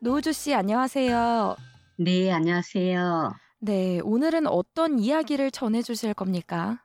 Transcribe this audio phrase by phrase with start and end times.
[0.00, 1.56] 노우주 씨 안녕하세요.
[1.96, 3.32] 네, 안녕하세요.
[3.60, 6.84] 네, 오늘은 어떤 이야기를 전해 주실 겁니까?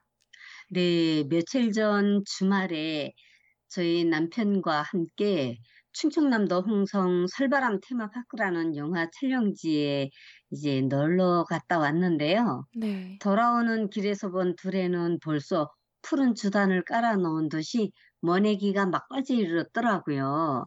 [0.69, 3.13] 네, 며칠 전 주말에
[3.67, 5.57] 저희 남편과 함께
[5.91, 10.09] 충청남도 홍성 설바람 테마파크라는 영화 촬영지에
[10.49, 12.65] 이제 놀러 갔다 왔는데요.
[12.75, 13.19] 네.
[13.21, 15.69] 돌아오는 길에서 본 둘에는 벌써
[16.01, 17.91] 푸른 주단을 깔아 놓은 듯이
[18.21, 20.65] 머네기가 막바지 이르렀더라고요.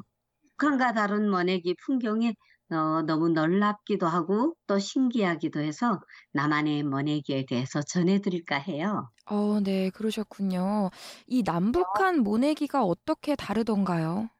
[0.58, 2.34] 북한과 다른 머네기 풍경에
[2.70, 6.00] 어, 너무 놀랍기도 하고 또 신기하기도 해서
[6.32, 9.10] 나만의 머네기에 대해서 전해드릴까 해요.
[9.26, 10.90] 어, 네, 그러셨군요.
[11.26, 14.30] 이 남북한 모내기가 어떻게 다르던가요?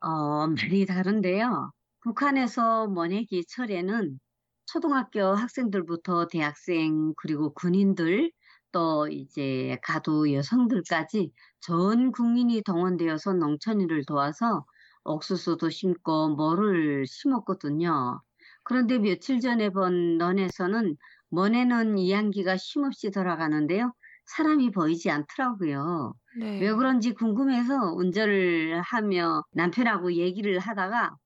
[0.00, 1.72] 어, 많이 다른데요.
[2.02, 4.18] 북한에서 머네기 철에는
[4.66, 8.30] 초등학교 학생들부터 대학생 그리고 군인들
[8.72, 14.64] 또 이제 가도 여성들까지 전 국민이 동원되어서 농촌일을 도와서
[15.04, 18.20] 옥수수도 심고 뭐를 심었거든요.
[18.64, 20.96] 그런데 며칠 전에 본 넌에서는
[21.30, 23.92] 먼에는 이양기가 쉼없이 돌아가는데요.
[24.26, 26.14] 사람이 보이지 않더라고요.
[26.32, 26.46] 네.
[26.58, 31.16] 왜 그런지 궁금해서 운전을 하며 남편하고 얘기를 하다가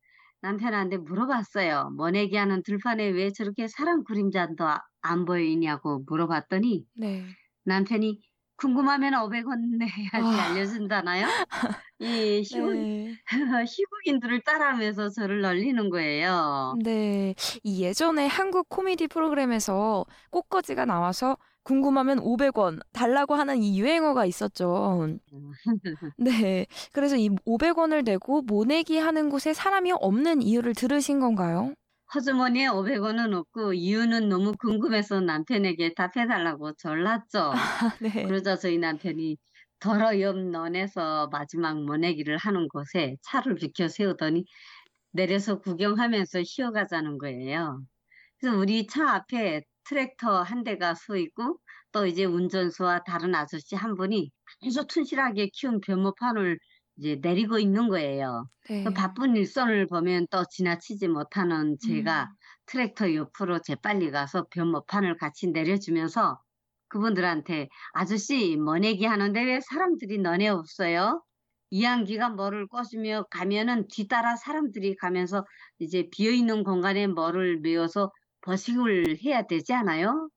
[0.42, 1.90] 남편한테 물어봤어요.
[1.96, 4.64] 머네기 하는 들판에 왜 저렇게 사람 그림자도
[5.02, 7.36] 안 보이냐고 물어봤더니 네.
[7.64, 8.20] 남편이
[8.56, 10.52] 궁금하면 500원 내야지 아.
[10.52, 11.26] 알려준다나요?
[11.98, 13.14] 이 시국, 네.
[13.68, 16.74] 시국인들을 따라하면서 저를 놀리는 거예요.
[16.84, 17.34] 네.
[17.62, 25.18] 이 예전에 한국 코미디 프로그램에서 꽃거지가 나와서 궁금하면 500원 달라고 하는 이 유행어가 있었죠.
[26.18, 26.66] 네.
[26.92, 31.74] 그래서 이 500원을 내고 모내기 하는 곳에 사람이 없는 이유를 들으신 건가요?
[32.14, 37.52] 허주머니에 500원은 없고 이유는 너무 궁금해서 남편에게 답해달라고 졸랐죠.
[38.00, 38.26] 네.
[38.26, 39.36] 그러자 저희 남편이
[39.80, 44.44] 더러 옆 논에서 마지막 모내기를 하는 곳에 차를 비켜 세우더니
[45.12, 47.82] 내려서 구경하면서 쉬어가자는 거예요.
[48.40, 51.58] 그래서 우리 차 앞에 트랙터 한 대가 서 있고
[51.92, 54.30] 또 이제 운전수와 다른 아저씨 한 분이
[54.66, 56.58] 아주 튼실하게 키운 변모판을
[56.96, 58.48] 이제 내리고 있는 거예요.
[58.68, 58.84] 네.
[58.84, 62.36] 그 바쁜 일선을 보면 또 지나치지 못하는 제가 음.
[62.66, 66.38] 트랙터 옆으로 재빨리 가서 변모판을 같이 내려주면서
[66.88, 71.22] 그분들한테 아저씨 머내기 하는데 왜 사람들이 너네 없어요?
[71.70, 75.44] 이양기가 뭐를 꽂으며 가면은 뒤따라 사람들이 가면서
[75.80, 78.12] 이제 비어있는 공간에 뭐를 메워서
[78.42, 80.28] 버식을 해야 되지 않아요?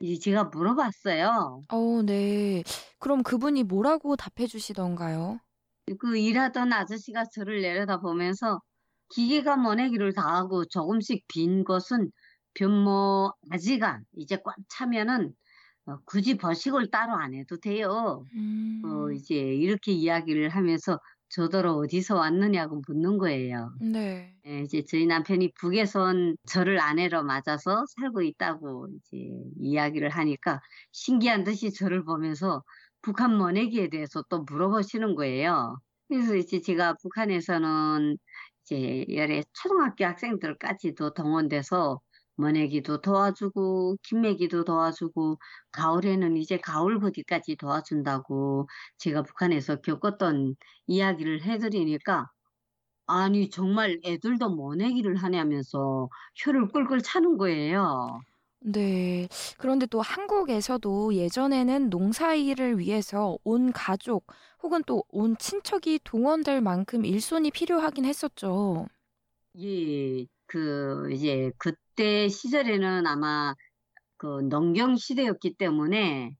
[0.00, 1.62] 이제 제가 물어봤어요.
[1.68, 2.62] 어, 네.
[2.98, 5.40] 그럼 그분이 뭐라고 답해 주시던가요?
[5.98, 8.60] 그 일하던 아저씨가 저를 내려다 보면서
[9.10, 12.10] 기계가 머내기를 다 하고 조금씩 빈 것은
[12.54, 15.34] 변모 아지가 이제 꽉 차면은
[15.86, 18.24] 어, 굳이 버식을 따로 안 해도 돼요.
[18.34, 18.82] 음.
[18.84, 23.72] 어, 이제 이렇게 이야기를 하면서 저더러 어디서 왔느냐고 묻는 거예요.
[23.80, 24.34] 네.
[24.46, 29.16] 예, 이제 저희 남편이 북에선 저를 아내로 맞아서 살고 있다고 이제
[29.60, 30.60] 이야기를 하니까
[30.92, 32.62] 신기한 듯이 저를 보면서
[33.04, 35.76] 북한 머내기에 대해서 또 물어보시는 거예요.
[36.08, 38.16] 그래서 이제 제가 북한에서는
[38.62, 42.00] 이제 열애 초등학교 학생들까지도 동원돼서
[42.36, 45.38] 머내기도 도와주고 김매기도 도와주고
[45.72, 52.30] 가을에는 이제 가을 버디까지 도와준다고 제가 북한에서 겪었던 이야기를 해드리니까
[53.06, 58.20] 아니 정말 애들도 모내기를 하냐면서 혀를 꿀꿀 차는 거예요.
[58.66, 59.28] 네.
[59.58, 64.26] 그런데 또 한국에서도 예전에는 농사일을 위해서 온 가족
[64.62, 68.86] 혹은 또 온 친척이 동원될 만큼 일손이 필요하긴 했었죠.
[69.60, 73.54] 예, 그 이제 그때 시절에는 아마
[74.18, 76.36] 그 농경 시대였기 때문에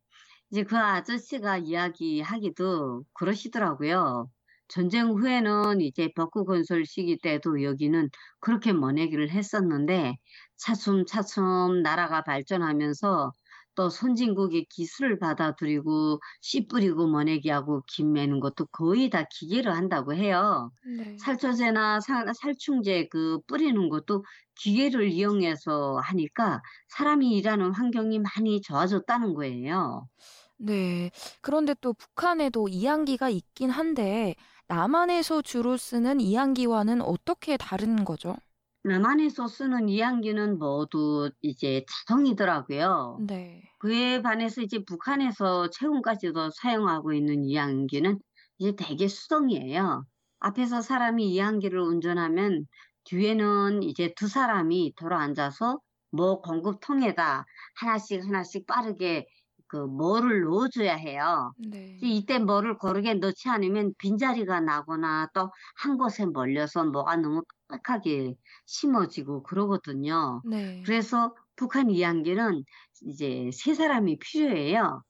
[0.50, 4.30] 이제 그 아저씨가 이야기하기도 그러시더라고요.
[4.74, 8.08] 전쟁 후에는 이제 벽구 건설 시기 때도 여기는
[8.40, 10.16] 그렇게 머내기를 했었는데
[10.56, 13.30] 차츰차츰 나라가 발전하면서
[13.76, 20.70] 또 선진국의 기술을 받아들이고 씨 뿌리고 머내기하고 김 매는 것도 거의 다 기계로 한다고 해요.
[20.84, 21.16] 네.
[21.18, 24.24] 살초제나 사- 살충제 그 뿌리는 것도
[24.56, 30.08] 기계를 이용해서 하니까 사람이 일하는 환경이 많이 좋아졌다는 거예요.
[30.56, 31.10] 네.
[31.40, 34.34] 그런데 또 북한에도 이양기가 있긴 한데
[34.68, 38.36] 남한에서 주로 쓰는 이양기와는 어떻게 다른 거죠?
[38.84, 43.18] 남한에서 쓰는 이항기는 모두 이제 자동이더라고요.
[43.26, 43.62] 네.
[43.78, 48.18] 그에 반해서 이제 북한에서 최근까지도 사용하고 있는 이항기는
[48.58, 50.04] 이제 대개 수동이에요.
[50.40, 52.66] 앞에서 사람이 이항기를 운전하면
[53.04, 57.44] 뒤에는 이제 두 사람이 돌아 앉아서 뭐 공급통에다
[57.76, 59.26] 하나씩 하나씩 빠르게
[59.74, 61.52] 그 뭐를 넣어줘야 해요.
[61.56, 61.98] 네.
[62.00, 68.36] 이때 뭐를 고르게 넣지 않으면 빈자리가 나거나 또 한 곳에 몰려서 뭐가 너무 빽하게
[68.66, 70.42] 심어지고 그러거든요.
[70.44, 70.82] 네.
[70.86, 72.62] 그래서 북한 이항기는
[73.06, 75.02] 이제 세 사람이 필요해요.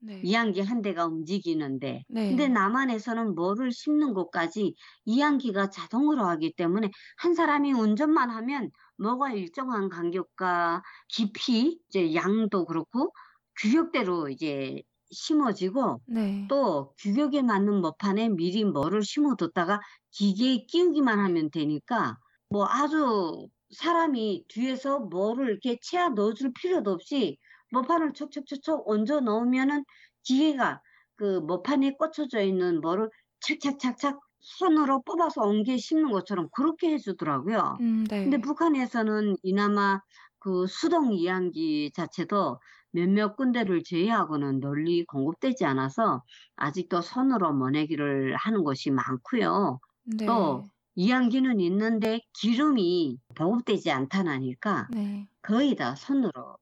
[0.00, 0.20] 네.
[0.24, 2.04] 이항기 한 대가 움직이는데.
[2.08, 2.28] 네.
[2.28, 4.74] 근데 남한에서는 뭐를 심는 것까지
[5.04, 13.12] 이항기가 자동으로 하기 때문에 한 사람이 운전만 하면 뭐가 일정한 간격과 깊이, 이제 양도 그렇고
[13.58, 16.46] 규격대로 이제 심어지고 네.
[16.48, 22.18] 또 규격에 맞는 머판에 미리 뭐를 심어뒀다가 기계에 끼우기만 하면 되니까
[22.50, 27.38] 뭐 아주 사람이 뒤에서 뭐를 이렇게 채아 넣어줄 필요도 없이
[27.72, 29.84] 머판을 촉촉촉촉 얹어 넣으면은
[30.22, 30.80] 기계가
[31.16, 37.78] 그 머판에 꽂혀져 있는 뭐를 착착착착 손으로 뽑아서 옮겨 심는 것처럼 그렇게 해주더라고요.
[37.80, 38.24] 음, 네.
[38.24, 40.00] 근데 북한에서는 이나마
[40.38, 42.58] 그 수동 이항기 자체도
[42.90, 46.22] 몇몇 군데를 제외하고는 널리 공급되지 않아서
[46.56, 49.80] 아직도 손으로 모내기를 하는 곳이 많고요.
[50.04, 50.26] 네.
[50.26, 50.64] 또
[50.94, 55.28] 이항기는 있는데 기름이 보급되지 않다나니까 네.
[55.42, 56.56] 거의 다 손으로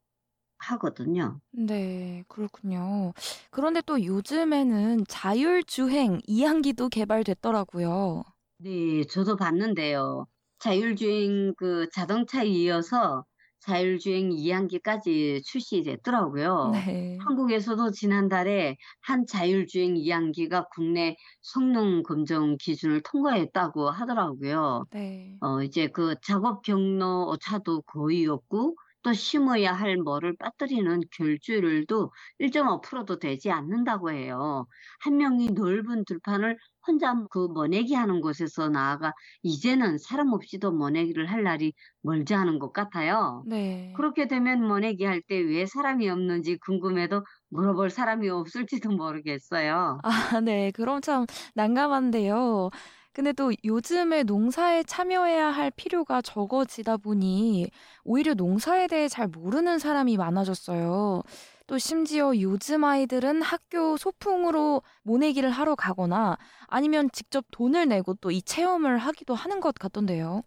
[0.59, 1.41] 하거든요.
[1.53, 3.13] 네, 그렇군요.
[3.51, 8.25] 그런데 또 요즘에는 자율주행 이항기도 개발됐더라고요.
[8.59, 10.27] 네, 저도 봤는데요.
[10.59, 13.25] 자율주행 그 자동차에 이어서
[13.61, 16.73] 자율주행 이항기까지 출시됐더라고요.
[16.73, 17.27] 네.
[17.27, 24.85] 한국에서도 지난달에 한 자율주행 이항기가 국내 성능 검정 기준을 통과했다고 하더라고요.
[24.91, 25.41] 네.
[25.41, 28.77] 어, 이제 그 작업 경로 오차도 거의 없고
[29.07, 34.67] 또 심어야 할 뭐를 빠뜨리는 결주율도 1.5%도 되지 않는다고 해요.
[35.01, 36.57] 한 명이 넓은 들판을
[36.87, 39.13] 혼자 그 모내기 하는 곳에서 나아가
[39.43, 41.73] 이제는 사람 없이도 모내기를 할 날이
[42.03, 43.47] 멀지 않은 것 같아요.
[43.47, 43.93] 네.
[43.93, 50.03] 그렇게 되면 모내기 할 때 왜 사람이 없는지 궁금해도 물어볼 사람이 없을지도 모르겠어요.
[50.03, 50.71] 아, 네.
[50.73, 52.71] 그럼 참 난감한데요.
[53.17, 57.71] 근데 또 요즘에 농사에 참여해야 할 필요가 적어지다 보니
[58.05, 61.23] 오히려 농사에 대해 잘 모르는 사람이 많아졌어요.
[61.67, 66.37] 또 심지어 요즘 아이들은 학교 소풍으로 모내기를 하러 가거나
[66.67, 70.43] 아니면 직접 돈을 내고 또 이 체험을 하기도 하는 것 같던데요.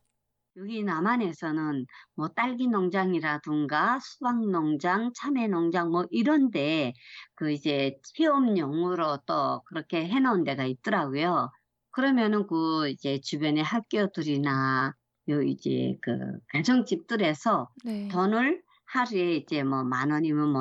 [0.57, 1.85] 여기 남한에서는
[2.15, 6.93] 뭐 딸기 농장이라든가 수박 농장, 참외 농장 뭐 이런데
[7.35, 11.49] 그 이제 체험용으로 또 그렇게 해놓은 데가 있더라고요.
[11.91, 14.93] 그러면은 그 이제 주변의 학교들이나
[15.29, 16.11] 요 이제 그
[16.51, 18.09] 가정집들에서 네.
[18.11, 20.53] 돈을 하루에 이제 뭐 만 원이면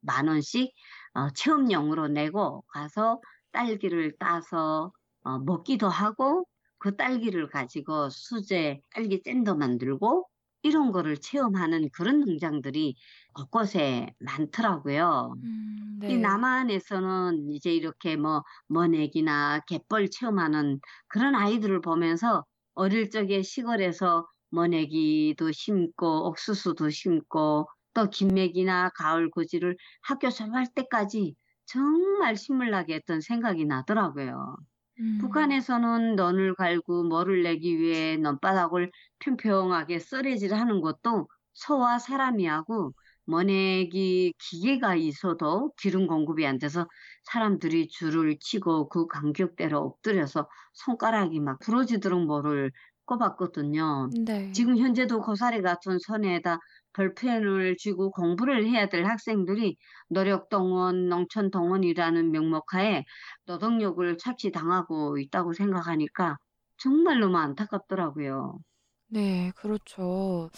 [0.00, 0.72] 만 원씩
[1.14, 3.20] 어, 체험용으로 내고 가서
[3.52, 4.92] 딸기를 따서
[5.22, 6.46] 어, 먹기도 하고
[6.78, 10.28] 그 딸기를 가지고 수제 딸기 잼도 만들고
[10.62, 12.96] 이런 거를 체험하는 그런 농장들이
[13.34, 15.36] 곳곳에 많더라고요.
[15.42, 16.18] 음, 이 네.
[16.18, 22.44] 남한에서는 이제 이렇게 뭐 머내기나 갯벌 체험하는 그런 아이들을 보면서
[22.74, 31.34] 어릴 적에 시골에서 머내기도 심고 옥수수도 심고 또 김맥이나 가을 고지를 학교 졸업할 때까지
[31.66, 34.56] 정말 신물나게 했던 생각이 나더라고요.
[34.98, 42.92] 음, 북한에서는 넌을 갈고 뭐를 내기 위해 논바닥을 평평하게 썰애질하는 것도 소와 사람이 하고
[43.24, 46.86] 머내기 기계가 있어도 기름 공급이 안 돼서
[47.24, 52.70] 사람들이 줄을 치고 그 간격대로 엎드려서 손가락이 막 부러지도록 뭐를
[53.06, 54.10] 꼽았거든요.
[54.24, 54.52] 네.
[54.52, 56.58] 지금 현재도 고사리 같은 손에다
[56.96, 59.76] 볼펜을 쥐고 공부를 해야 될 학생들이
[60.08, 63.04] 노력동원, 농촌동원이라는 명목하에
[63.44, 66.36] 노동력을 착취당하고 있다고 생각하니까
[66.78, 68.58] 정말 너무 안타깝더라고요.
[69.08, 70.50] 네, 그렇죠.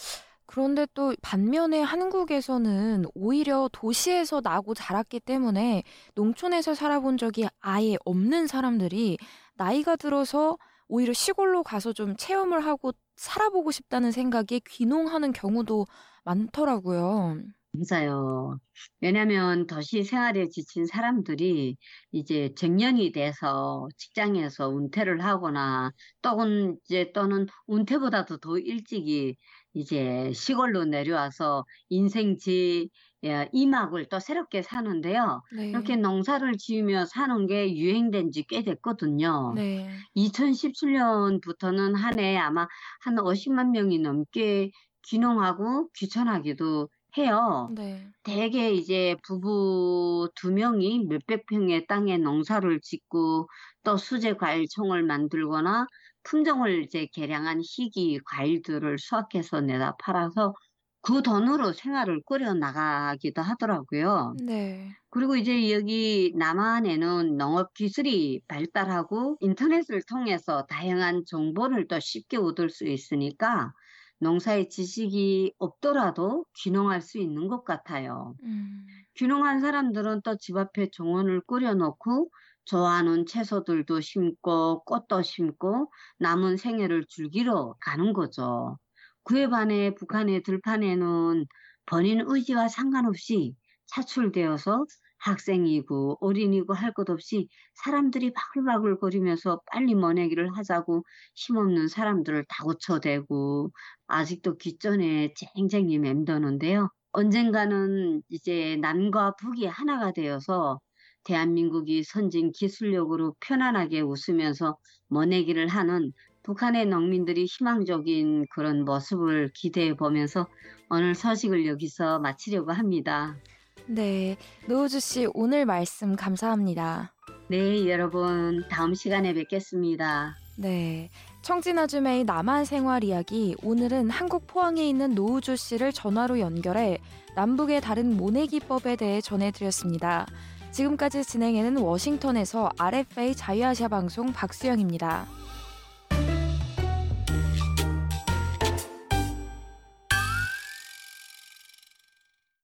[0.45, 5.83] 그런데 또 반면에 한국에서는 오히려 도시에서 나고 자랐기 때문에
[6.15, 9.17] 농촌에서 살아본 적이 아예 없는 사람들이
[9.55, 15.85] 나이가 들어서 오히려 시골로 가서 좀 체험을 하고 살아보고 싶다는 생각에 귀농하는 경우도
[16.25, 17.41] 많더라고요.
[17.71, 18.57] 맞아요.
[18.99, 21.77] 왜냐하면 도시 생활에 지친 사람들이
[22.11, 25.91] 이제 정년이 돼서 직장에서 은퇴를 하거나
[26.23, 29.35] 또는 이제 또는 은퇴보다도 더 일찍이
[29.73, 32.87] 이제 시골로 내려와서 인생 제
[33.25, 35.41] 예, 이막을 또 새롭게 사는데요.
[35.51, 35.69] 네.
[35.69, 39.53] 이렇게 농사를 지으며 사는 게 유행된 지 꽤 됐거든요.
[39.55, 40.05] 네.
[40.15, 42.65] 2017년부터는 한 해 아마
[43.01, 44.71] 한 50만 명이 넘게
[45.03, 47.73] 귀농하고 귀촌하기도 해요.
[47.75, 48.11] 네.
[48.23, 53.47] 대개 이제 부부 두 명이 몇백 평의 땅에 농사를 짓고
[53.83, 55.87] 또 수제 과일청을 만들거나
[56.23, 60.53] 품종을 이제 개량한 희귀 과일들을 수확해서 내다 팔아서
[61.01, 64.35] 그 돈으로 생활을 꾸려 나가기도 하더라고요.
[64.45, 64.97] 네.
[65.11, 72.85] 그리고 이제 여기 남한에는 농업 기술이 발달하고 인터넷을 통해서 다양한 정보를 또 쉽게 얻을 수
[72.87, 73.71] 있으니까
[74.19, 78.35] 농사의 지식이 없더라도 귀농할 수 있는 것 같아요.
[78.43, 78.85] 음.
[79.15, 82.29] 귀농한 사람들은 또 집 앞에 정원을 꾸려놓고
[82.65, 88.77] 좋아하는 채소들도 심고 꽃도 심고 남은 생애를 즐기러 가는 거죠.
[89.23, 91.45] 그에 반해 북한의 들판에는
[91.85, 93.55] 본인 의지와 상관없이
[93.87, 94.85] 차출되어서
[95.19, 101.03] 학생이고 어린이고 할 것 없이 사람들이 바글바글 거리면서 빨리 모내기를 하자고
[101.35, 103.71] 힘없는 사람들을 다 고쳐대고
[104.07, 106.89] 아직도 귓전에 쟁쟁이 맴도는데요.
[107.11, 110.79] 언젠가는 이제 남과 북이 하나가 되어서
[111.23, 116.11] 대한민국이 선진 기술력으로 편안하게 웃으면서 모내기를 하는
[116.43, 120.47] 북한의 농민들이 희망적인 그런 모습을 기대해 보면서
[120.89, 123.39] 오늘 소식을 여기서 마치려고 합니다.
[123.89, 124.37] 네.
[124.67, 127.11] 노우주 씨 오늘 말씀 감사합니다.
[127.47, 130.37] 네, 여러분 다음 시간에 뵙겠습니다.
[130.57, 131.09] 네.
[131.41, 136.99] 청진아줌의 남한 생활 이야기 오늘은 한국 포항에 있는 노우주 씨를 전화로 연결해
[137.35, 140.27] 남북의 다른 모내기법에 대해 전해드렸습니다.
[140.69, 145.25] 지금까지 진행에는 워싱턴에서 RFA 자유아시아 방송 박수영입니다.